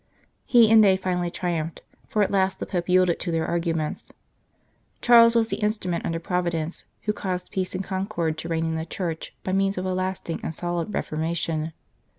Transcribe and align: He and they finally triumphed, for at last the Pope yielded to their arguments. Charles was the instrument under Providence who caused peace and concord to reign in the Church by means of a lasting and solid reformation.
He 0.47 0.71
and 0.71 0.83
they 0.83 0.97
finally 0.97 1.29
triumphed, 1.29 1.83
for 2.07 2.23
at 2.23 2.31
last 2.31 2.57
the 2.57 2.65
Pope 2.65 2.89
yielded 2.89 3.19
to 3.19 3.31
their 3.31 3.45
arguments. 3.47 4.11
Charles 4.99 5.35
was 5.35 5.49
the 5.49 5.57
instrument 5.61 6.05
under 6.07 6.19
Providence 6.19 6.85
who 7.03 7.13
caused 7.13 7.51
peace 7.51 7.75
and 7.75 7.83
concord 7.83 8.35
to 8.39 8.47
reign 8.49 8.65
in 8.65 8.73
the 8.73 8.85
Church 8.87 9.35
by 9.43 9.53
means 9.53 9.77
of 9.77 9.85
a 9.85 9.93
lasting 9.93 10.39
and 10.43 10.55
solid 10.55 10.91
reformation. 10.91 11.71